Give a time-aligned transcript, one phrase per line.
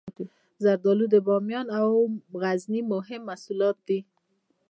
[0.63, 1.87] زردالو د بامیان او
[2.41, 3.99] غزني مهم محصول دی.